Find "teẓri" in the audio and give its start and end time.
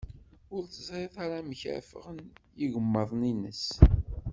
0.65-1.07